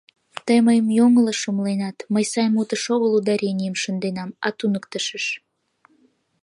—Тый 0.45 0.59
мыйым 0.67 0.87
йоҥылыш 0.97 1.41
умыленат, 1.49 1.97
мый 2.13 2.25
сай 2.31 2.47
мутыш 2.53 2.83
огыл 2.93 3.11
ударенийым 3.19 3.75
шынденам, 3.81 4.29
а 4.45 4.47
туныктышыш. 4.57 5.25